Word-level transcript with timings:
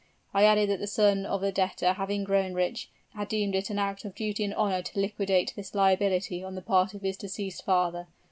I 0.33 0.45
added 0.45 0.71
that 0.71 0.79
the 0.79 0.87
son 0.87 1.27
of 1.27 1.41
the 1.41 1.51
debtor 1.51 1.93
having 1.93 2.23
grown 2.23 2.55
rich, 2.55 2.89
had 3.13 3.27
deemed 3.27 3.53
it 3.53 3.69
an 3.69 3.77
act 3.77 4.03
of 4.03 4.15
duty 4.15 4.43
and 4.43 4.53
honor 4.55 4.81
to 4.81 4.99
liquidate 4.99 5.53
this 5.55 5.75
liability 5.75 6.43
on 6.43 6.55
the 6.55 6.63
part 6.63 6.95
of 6.95 7.03
his 7.03 7.17
deceased 7.17 7.63
father. 7.63 8.07